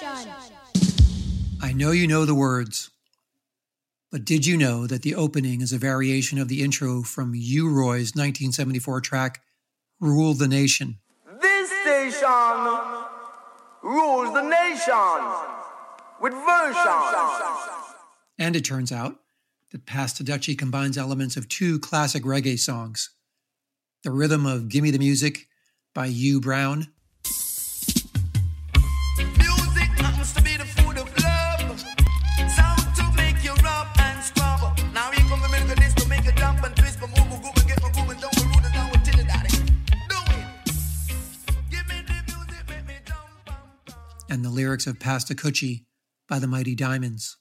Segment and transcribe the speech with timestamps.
[0.00, 0.52] With.
[1.62, 2.90] I know you know the words,
[4.10, 7.68] but did you know that the opening is a variation of the intro from U
[7.68, 9.42] Roy's 1974 track,
[10.00, 10.98] Rule the Nation?
[11.40, 12.74] This station
[13.82, 14.94] rules the nation
[16.20, 16.92] with version.
[18.36, 19.20] And it turns out
[19.70, 23.10] that Pass the Dutchie combines elements of two classic reggae songs
[24.02, 25.48] the rhythm of Gimme the Music
[25.94, 26.88] by U Brown
[44.34, 45.84] and the lyrics of Pass the Kouchie
[46.28, 47.36] by the Mighty Diamonds.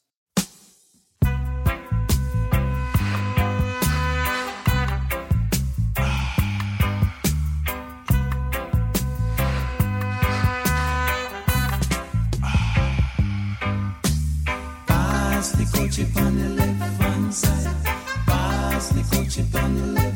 [14.85, 17.75] Pass the coach on the left hand side.
[18.27, 20.12] Pass the coach on the left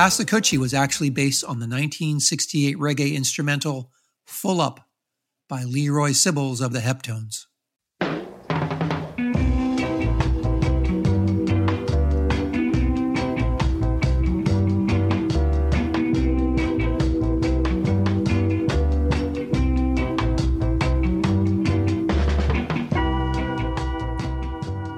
[0.00, 3.90] Kouchie was actually based on the 1968 reggae instrumental
[4.24, 4.88] Full Up
[5.46, 7.44] by Leroy Sibbles of the Heptones.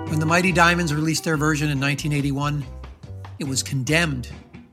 [0.09, 2.65] When the Mighty Diamonds released their version in 1981,
[3.41, 4.31] it was condemned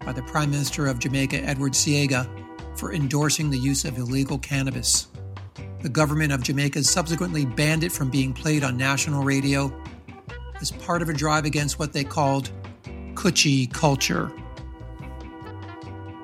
[0.10, 2.28] by the Prime Minister of Jamaica, Edward Seaga,
[2.76, 5.06] for endorsing the use of illegal cannabis.
[5.84, 9.72] The government of Jamaica subsequently banned it from being played on national radio
[10.60, 12.50] as part of a drive against what they called
[13.14, 14.32] Coochie culture.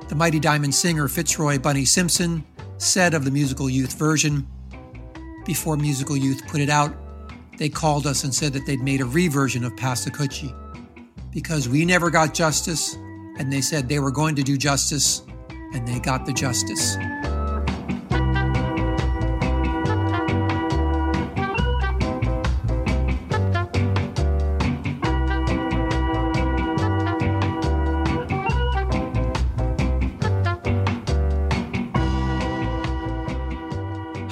[0.07, 2.43] The Mighty Diamond singer Fitzroy Bunny Simpson
[2.79, 4.47] said of the Musical Youth version,
[5.45, 6.91] before Musical Youth put it out,
[7.59, 10.55] they called us and said that they'd made a reversion of Pass the Kouchie
[11.31, 12.97] because we never got justice,
[13.37, 15.23] and they said they were going to do justice,
[15.73, 16.95] and they got the justice.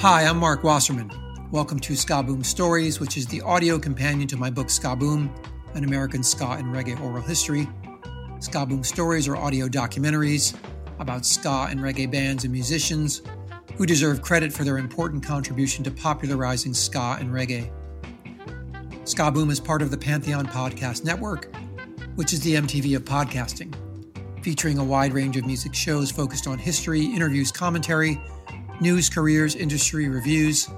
[0.00, 1.10] Hi, I'm Marc Wasserman.
[1.50, 5.32] Welcome to Ska Boom Stories, which is the audio companion to my book Ska Boom,
[5.74, 7.68] an American ska and reggae oral history.
[8.44, 10.54] Ska Boom Stories are audio documentaries
[10.98, 13.22] about ska and reggae bands and musicians
[13.76, 17.72] who deserve credit for their important contribution to popularizing ska and reggae.
[19.04, 21.56] Ska Boom is part of the Pantheon Podcast Network,
[22.16, 23.74] which is the MTV of podcasting,
[24.42, 28.20] featuring a wide range of music shows focused on history, interviews, commentary,
[28.78, 30.68] news, careers, industry reviews,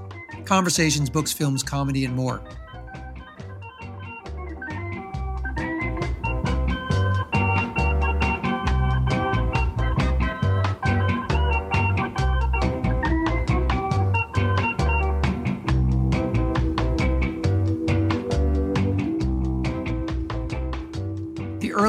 [0.45, 2.41] conversations, books, films, comedy, and more.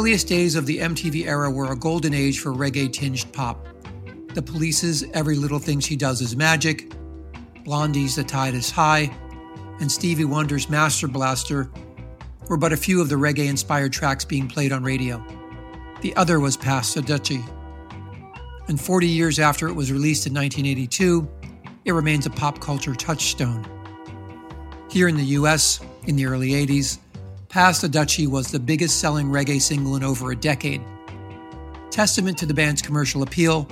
[0.07, 3.67] Earliest days of the MTV era were a golden age for reggae tinged pop.
[4.33, 6.93] The Police's Every Little Thing She Does Is Magic,
[7.65, 9.13] Blondie's The Tide Is High,
[9.81, 11.69] and Stevie Wonder's Master Blaster
[12.47, 15.21] were but a few of the reggae inspired tracks being played on radio.
[15.99, 17.45] The other was Pass the Dutchie.
[18.69, 21.29] And 40 years after it was released in 1982,
[21.83, 23.67] it remains a pop culture touchstone.
[24.89, 26.99] Here in the US, in the early 80s,
[27.49, 30.81] Pass the Dutchie was the biggest selling reggae single in over a decade.
[31.89, 33.67] Testament to the band's commercial appeal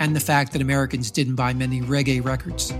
[0.00, 2.72] and the fact that Americans didn't buy many reggae records.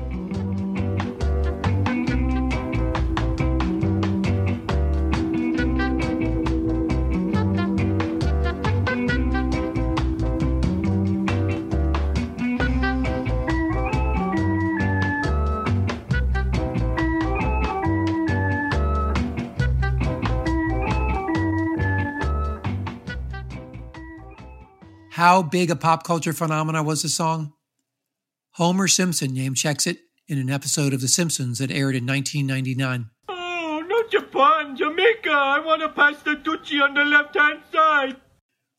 [25.28, 27.52] How big a pop culture phenomena was the song?
[28.52, 33.10] Homer Simpson name checks it in an episode of The Simpsons that aired in 1999.
[33.28, 35.30] Oh, not Japan, Jamaica.
[35.30, 38.16] I want to pass the Dutchie on the left hand side.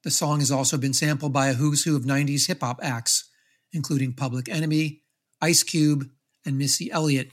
[0.03, 3.29] The song has also been sampled by a who's who of 90s hip hop acts,
[3.71, 5.03] including Public Enemy,
[5.43, 6.09] Ice Cube,
[6.43, 7.29] and Missy Elliott,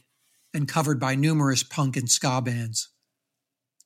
[0.52, 2.90] and covered by numerous punk and ska bands.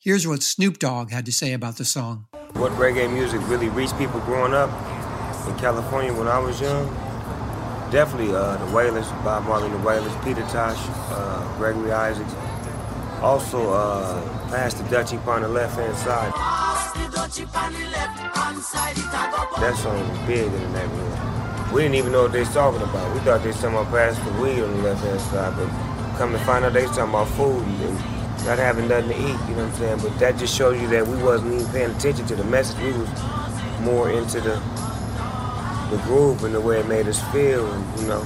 [0.02, 2.26] Here's what Snoop Dogg had to say about the song.
[2.54, 4.70] What reggae music really reached people growing up
[5.50, 6.86] in California when I was young,
[7.90, 10.78] definitely uh, the Wailers, Bob Marley and the Wailers, Peter Tosh,
[11.10, 12.34] uh, Gregory Isaacs.
[13.20, 16.32] Also, uh, Pass the Dutchie on the left hand side.
[19.60, 21.72] That song was big in the neighborhood.
[21.72, 23.14] We didn't even know what they was talking about.
[23.14, 25.68] We thought they was talking about passing the weed on the left hand side, but
[26.18, 27.94] come to find out they was talking about food and
[28.46, 29.98] not having nothing to eat, you know what I'm saying?
[30.02, 32.80] But that just shows you that we wasn't even paying attention to the message.
[32.82, 33.08] We was
[33.82, 34.56] more into the
[35.90, 38.22] the groove and the way it made us feel, and, you know.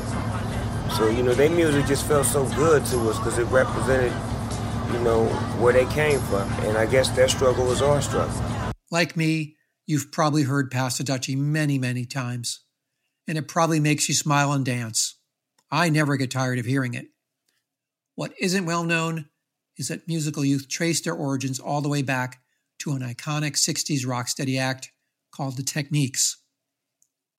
[0.96, 4.12] So, you know, their music just felt so good to us because it represented,
[4.92, 5.24] you know,
[5.58, 6.48] where they came from.
[6.64, 8.34] And I guess their struggle was our struggle.
[8.90, 9.56] Like me,
[9.86, 12.60] you've probably heard Dutchie many, many times,
[13.26, 15.18] and it probably makes you smile and dance.
[15.70, 17.06] I never get tired of hearing it.
[18.14, 19.30] What isn't well known
[19.76, 22.40] is that musical youth traced their origins all the way back
[22.78, 24.92] to an iconic 60s rocksteady act
[25.32, 26.36] called The Techniques.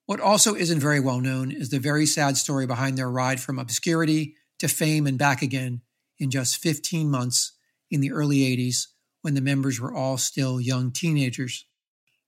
[0.06, 3.58] What also isn't very well known is the very sad story behind their ride from
[3.58, 5.82] obscurity to fame and back again
[6.20, 7.54] in just 15 months
[7.90, 8.88] in the early 80s
[9.22, 11.66] when the members were all still young teenagers.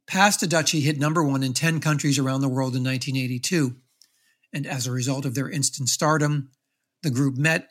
[0.07, 3.75] Pass the Dutchie hit number one in 10 countries around the world in 1982,
[4.53, 6.49] and as a result of their instant stardom,
[7.03, 7.69] the group met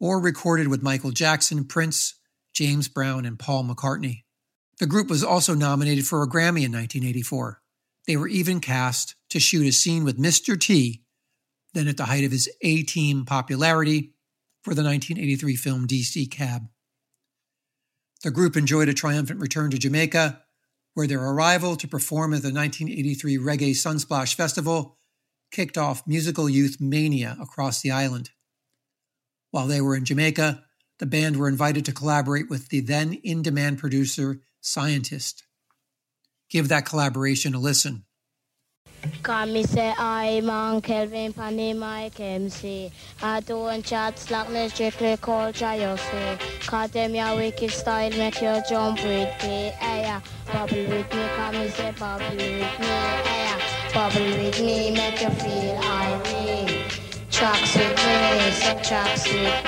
[0.00, 2.14] or recorded with Michael Jackson, Prince,
[2.52, 4.24] James Brown, and Paul McCartney.
[4.78, 7.60] The group was also nominated for a Grammy in 1984.
[8.06, 10.58] They were even cast to shoot a scene with Mr.
[10.58, 11.02] T,
[11.74, 14.12] then at the height of his A team popularity,
[14.62, 16.68] for the 1983 film DC Cab.
[18.22, 20.42] The group enjoyed a triumphant return to Jamaica,
[20.94, 24.96] where their arrival to perform at the 1983 Reggae Sunsplash Festival
[25.52, 28.30] kicked off musical youth mania across the island.
[29.50, 30.64] While they were in Jamaica,
[30.98, 35.45] the band were invited to collaborate with the then in demand producer Scientist.
[36.48, 38.04] Give that collaboration a listen.
[40.80, 41.32] Kelvin
[43.82, 45.16] chat slackness strictly
[47.36, 50.20] wicked style make jump with me Aya
[50.52, 51.28] Bubble with me
[51.98, 53.58] bubble with me Aya
[53.94, 56.45] Bubble with me make you feel
[57.36, 59.64] Tracks with me, say tracks with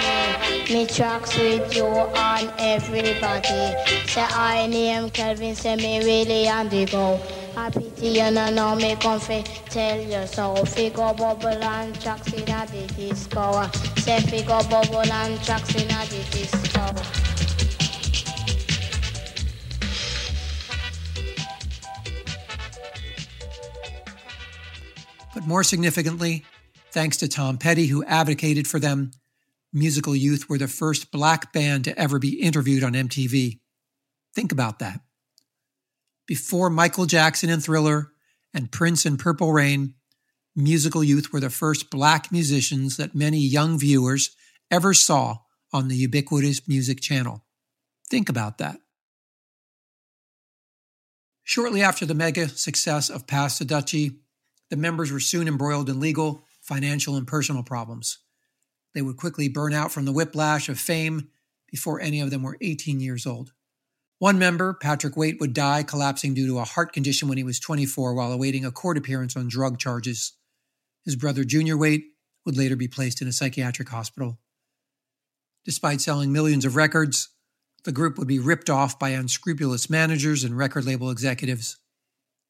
[0.68, 3.74] me Me tracks with you and everybody.
[4.06, 7.20] Say I name Kelvin say me really on the go.
[7.58, 10.26] I pity you no know me come fi tell you.
[10.26, 13.68] So Fi go bubble and tracks in a the disco.
[13.98, 16.94] Say fi go bubble and tracks in a the disco.
[25.34, 26.44] But more significantly,
[26.98, 29.12] thanks to Tom Petty, who advocated for them,
[29.72, 33.60] Musical Youth were the first black band to ever be interviewed on MTV.
[34.34, 34.98] Think about that.
[36.26, 38.10] Before Michael Jackson and Thriller
[38.52, 39.94] and Prince and Purple Rain,
[40.56, 44.34] Musical Youth were the first black musicians that many young viewers
[44.68, 45.36] ever saw
[45.72, 47.44] on the ubiquitous music channel.
[48.10, 48.80] Think about that.
[51.44, 54.16] Shortly after the mega success of Pass the Dutchie,
[54.68, 58.18] the members were soon embroiled in legal, financial, and personal problems.
[58.94, 61.30] They would quickly burn out from the whiplash of fame
[61.70, 63.52] before any of them were 18 years old.
[64.18, 67.60] One member, Patrick Waite, would die collapsing due to a heart condition when he was
[67.60, 70.32] 24 while awaiting a court appearance on drug charges.
[71.04, 72.04] His brother, Junior Waite,
[72.44, 74.38] would later be placed in a psychiatric hospital.
[75.64, 77.28] Despite selling millions of records,
[77.84, 81.76] the group would be ripped off by unscrupulous managers and record label executives.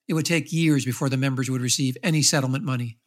[0.06, 2.98] It would take years before the members would receive any settlement money.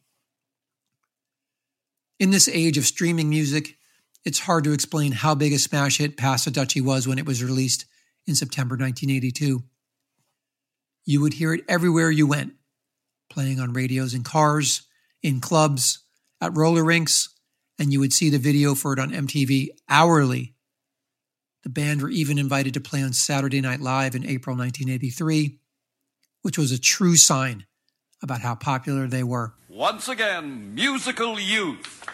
[2.18, 3.76] In this age of streaming music,
[4.24, 7.26] it's hard to explain how big a smash hit Pass the Dutchie was when it
[7.26, 7.86] was released
[8.26, 9.62] in September 1982.
[11.04, 12.54] You would hear it everywhere you went,
[13.28, 14.82] playing on radios in cars,
[15.22, 16.00] in clubs,
[16.40, 17.28] at roller rinks,
[17.78, 20.54] and you would see the video for it on MTV hourly.
[21.64, 25.58] The band were even invited to play on Saturday Night Live in April 1983,
[26.42, 27.66] which was a true sign
[28.22, 29.54] about how popular they were.
[29.74, 32.04] Once again, musical youth.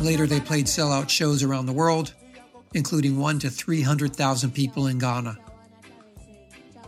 [0.00, 2.14] Later, they played sellout shows around the world,
[2.72, 5.36] including one to 300,000 people in Ghana.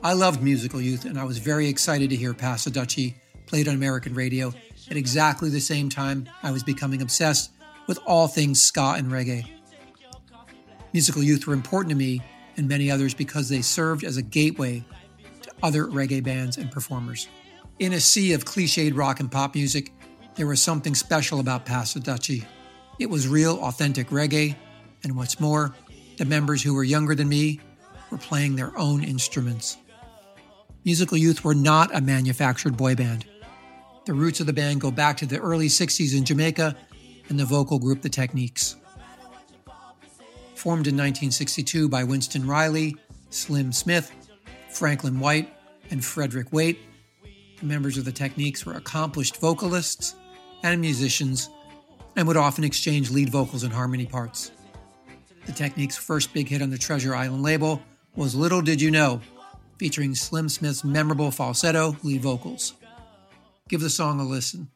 [0.02, 2.32] I loved Musical Youth, and I was very excited to hear
[2.70, 3.19] Dutchie
[3.50, 4.54] played on American radio
[4.88, 7.50] at exactly the same time I was becoming obsessed
[7.88, 9.44] with all things ska and reggae.
[10.92, 12.22] Musical Youth were important to me
[12.56, 14.84] and many others because they served as a gateway
[15.42, 17.26] to other reggae bands and performers.
[17.80, 19.92] In a sea of cliched rock and pop music,
[20.36, 22.46] there was something special about the
[23.00, 24.54] It was real, authentic reggae,
[25.02, 25.74] and what's more,
[26.18, 27.58] the members who were younger than me
[28.12, 29.76] were playing their own instruments.
[30.84, 33.26] Musical Youth were not a manufactured boy band.
[34.06, 36.74] The roots of the band go back to the early 60s in Jamaica
[37.28, 38.76] and the vocal group The Techniques.
[40.54, 42.96] Formed in 1962 by Winston Riley,
[43.28, 44.10] Slim Smith,
[44.70, 45.52] Franklin White,
[45.90, 46.78] and Frederick Waite,
[47.60, 50.14] the members of The Techniques were accomplished vocalists
[50.62, 51.50] and musicians
[52.16, 54.50] and would often exchange lead vocals and harmony parts.
[55.46, 57.82] The Techniques' first big hit on the Treasure Island label
[58.16, 59.20] was Little Did You Know,
[59.78, 62.74] featuring Slim Smith's memorable falsetto lead vocals.
[63.70, 64.68] Give the song a listen.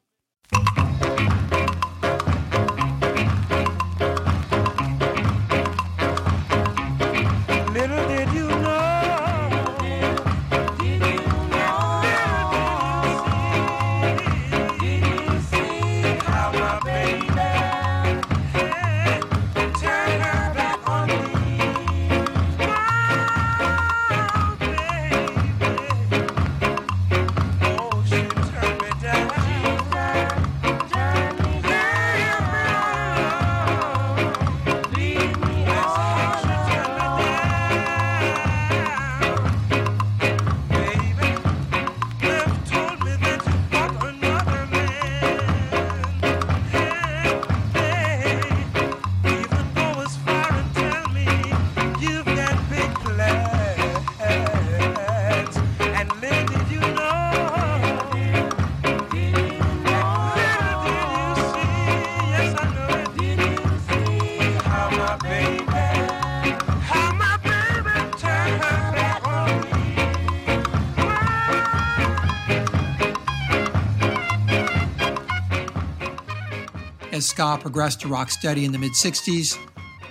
[77.34, 79.58] Ska progressed to rock steady in the mid 60s,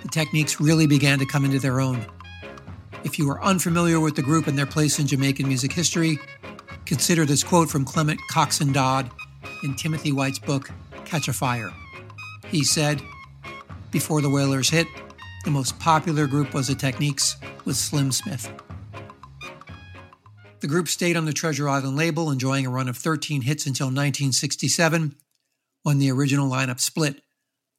[0.02, 2.04] the techniques really began to come into their own.
[3.02, 6.18] If you are unfamiliar with the group and their place in Jamaican music history,
[6.84, 9.10] consider this quote from Clement Coxsone Dodd
[9.62, 10.68] in Timothy White's book,
[11.06, 11.70] Catch a Fire.
[12.48, 13.00] He said,
[13.90, 14.86] Before the Wailers hit,
[15.46, 18.52] the most popular group was the Techniques with Slim Smith.
[20.60, 23.86] The group stayed on the Treasure Island label, enjoying a run of 13 hits until
[23.86, 25.16] 1967,
[25.84, 27.22] when the original lineup split,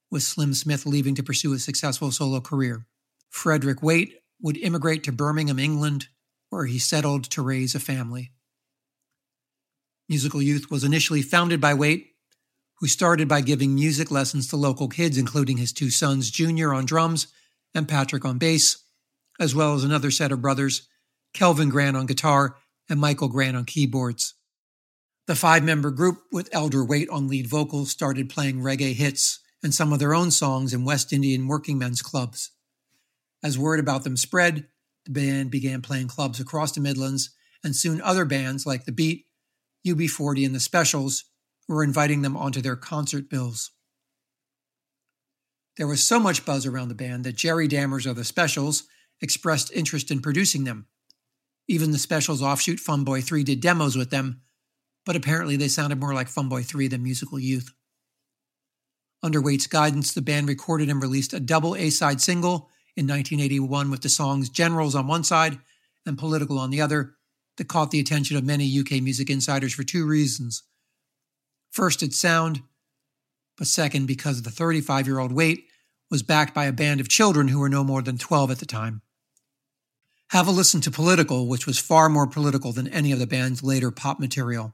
[0.10, 2.86] with Slim Smith leaving to pursue a successful solo career.
[3.30, 6.08] Frederick Waite would immigrate to Birmingham, England,
[6.50, 8.32] where he settled to raise a family.
[10.08, 12.12] Musical Youth was initially founded by Waite,
[12.80, 16.86] who started by giving music lessons to local kids, including his two sons, Junior on
[16.86, 17.28] drums
[17.74, 18.84] and Patrick on bass,
[19.40, 20.88] as well as another set of brothers,
[21.34, 22.58] Kelvin Grant on guitar
[22.88, 24.35] and Michael Grant on keyboards.
[25.28, 29.74] The five member group with Elder Waite on lead vocals started playing reggae hits and
[29.74, 32.52] some of their own songs in West Indian working men's clubs.
[33.44, 34.68] As word about them spread,
[35.06, 37.32] the band began playing clubs across the Midlands,
[37.64, 39.26] and soon other bands like The Beat,
[39.88, 41.26] UB40, and The Specials
[41.68, 43.72] were inviting them onto their concert bills.
[45.78, 48.84] There was so much buzz around the band that Jerry Dammers of The Specials
[49.20, 50.86] expressed interest in producing them.
[51.68, 54.42] Even The Specials offshoot Funboy 3 did demos with them
[55.06, 57.72] but apparently they sounded more like Funboy 3 than Musical Youth.
[59.22, 63.90] Under Waite's guidance, the band recorded and released a double A side single in 1981
[63.90, 65.60] with the songs Generals on one side
[66.06, 67.16] and Political on the other
[67.58, 70.64] that caught the attention of many UK music insiders for two reasons.
[71.72, 72.62] First, its sound,
[73.58, 75.66] but second, because the 35 year old Waite
[76.12, 78.66] was backed by a band of children who were no more than 12 at the
[78.66, 79.02] time.
[80.30, 83.64] Have a listen to Political, which was far more political than any of the band's
[83.64, 84.74] later pop material.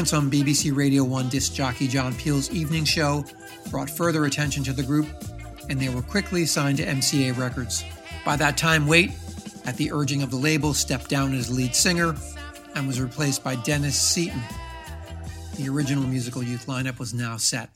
[0.00, 3.22] appearance on BBC Radio 1 disc jockey John Peel's evening show
[3.70, 5.06] brought further attention to the group,
[5.68, 7.84] and they were quickly signed to MCA Records.
[8.24, 9.12] By that time, Waite,
[9.66, 12.14] at the urging of the label, stepped down as lead singer
[12.74, 14.40] and was replaced by Dennis Seaton.
[15.58, 17.68] The original musical youth lineup was now set.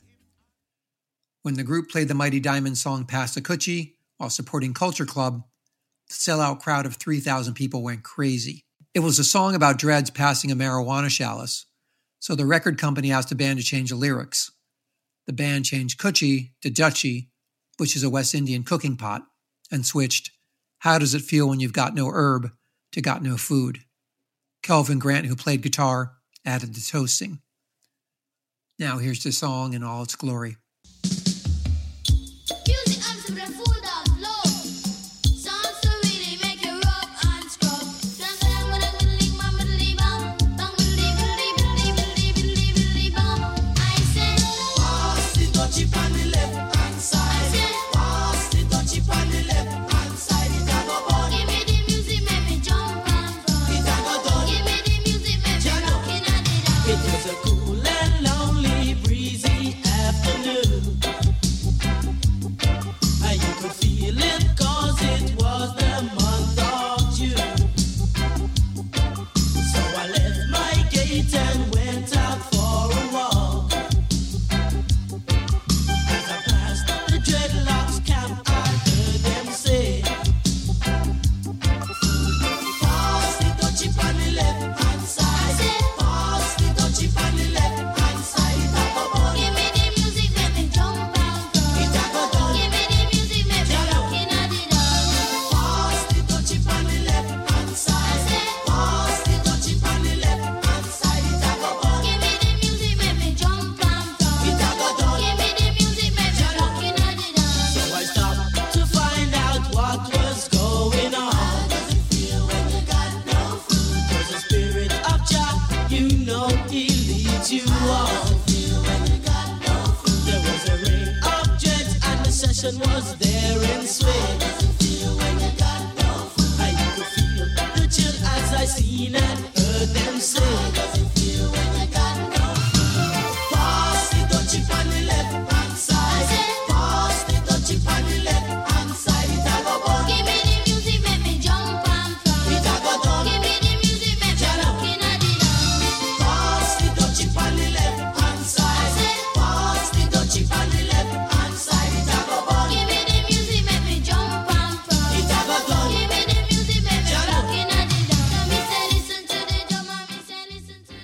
[1.43, 5.43] When the group played the Mighty Diamond song Pass the Kouchie while supporting Culture Club,
[6.07, 8.63] the sellout crowd of 3,000 people went crazy.
[8.95, 11.67] It was a song about Dred's passing a marijuana chalice,
[12.19, 14.51] so the record company asked the band to change the lyrics.
[15.27, 17.27] The band changed Coochie to Dutchie,
[17.77, 19.23] which is a West Indian cooking pot,
[19.71, 20.31] and switched
[20.79, 22.51] How Does It Feel When You've Got No Herb
[22.91, 23.79] to Got No Food.
[24.63, 26.13] Kelvin Grant, who played guitar,
[26.45, 27.39] added the toasting.
[28.79, 30.57] Now here's the song in all its glory.
[32.67, 33.14] Music.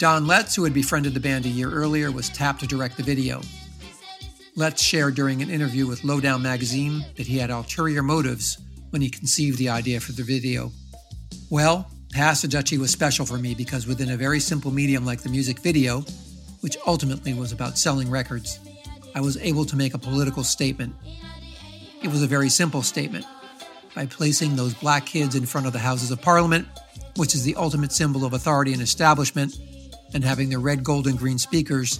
[0.01, 3.03] Don Letts, who had befriended the band a year earlier, was tapped to direct the
[3.03, 3.39] video.
[4.55, 8.57] Letts shared during an interview with Lowdown magazine that he had ulterior motives
[8.89, 10.71] when he conceived the idea for the video.
[11.51, 15.21] Well, Pass the Dutchie was special for me because within a very simple medium like
[15.21, 16.03] the music video,
[16.61, 18.57] which ultimately was about selling records,
[19.13, 20.95] I was able to make a political statement.
[22.01, 23.25] It was a very simple statement.
[23.93, 26.67] By placing those black kids in front of the Houses of Parliament,
[27.17, 29.55] which is the ultimate symbol of authority and establishment,
[30.13, 31.99] and having their red, gold, and green speakers,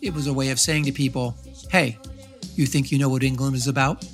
[0.00, 1.36] it was a way of saying to people,
[1.70, 1.98] hey,
[2.54, 4.06] you think you know what England is about?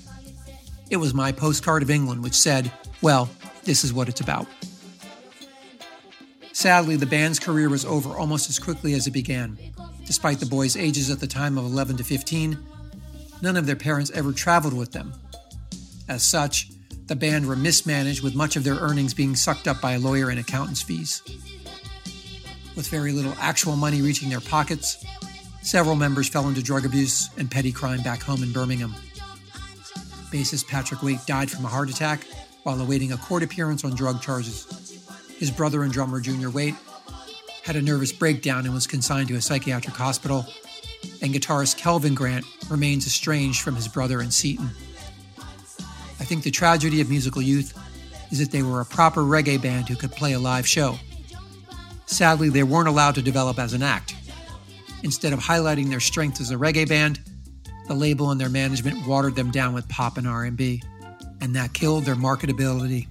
[0.90, 3.31] It was my postcard of England, which said, well,
[3.64, 4.47] this is what it's about.
[6.53, 9.59] Sadly, the band's career was over almost as quickly as it began.
[10.05, 12.59] Despite the boys' ages at the time of 11 to 15,
[13.40, 15.12] none of their parents ever traveled with them.
[16.09, 16.71] As such,
[17.07, 20.38] the band were mismanaged with much of their earnings being sucked up by lawyer and
[20.38, 21.23] accountant's fees.
[22.75, 25.05] With very little actual money reaching their pockets,
[25.63, 28.95] several members fell into drug abuse and petty crime back home in Birmingham.
[30.31, 32.27] Bassist Patrick Waite died from a heart attack
[32.63, 34.67] while awaiting a court appearance on drug charges.
[35.39, 36.77] His brother and drummer Junior Waite
[37.63, 40.47] had a nervous breakdown and was consigned to a psychiatric hospital,
[41.21, 44.71] and guitarist Kelvin Grant remains estranged from his brother and Seaton.
[46.19, 47.79] I think the tragedy of musical youth
[48.31, 50.99] is that they were a proper reggae band who could play a live show.
[52.12, 54.14] Sadly, they weren't allowed to develop as an act.
[55.03, 57.18] Instead of highlighting their strengths as a reggae band,
[57.88, 60.83] the label and their management watered them down with pop and R&B,
[61.40, 63.07] and that killed their marketability.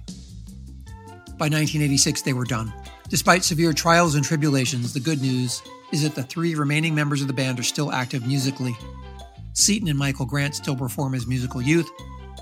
[1.36, 2.72] By 1986, they were done.
[3.08, 7.26] Despite severe trials and tribulations, the good news is that the three remaining members of
[7.26, 8.76] the band are still active musically.
[9.52, 11.90] Seaton and Michael Grant still perform as musical youth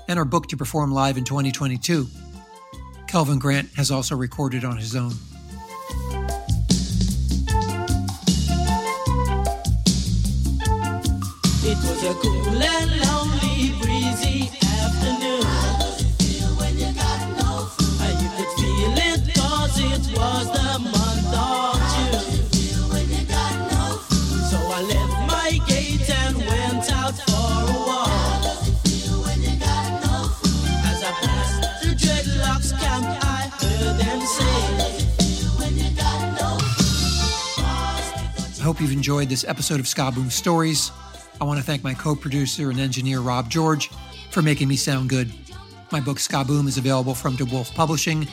[0.07, 2.07] and are booked to perform live in 2022.
[3.07, 5.13] Kelvin Grant has also recorded on his own.
[38.71, 40.93] Hope you've enjoyed this episode of Ska Boom Stories.
[41.41, 43.89] I want to thank my co producer and engineer, Rob George,
[44.29, 45.33] for making me sound good.
[45.91, 48.27] My book, Ska Boom, is available from DiWulf Publishing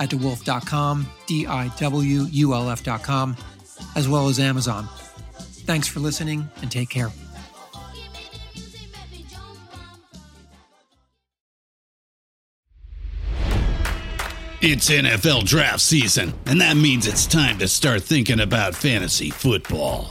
[0.00, 3.36] at diwulf.com, D I W U L F.com,
[3.94, 4.88] as well as Amazon.
[5.66, 7.10] Thanks for listening and take care.
[14.60, 20.10] It's NFL draft season, and that means it's time to start thinking about fantasy football.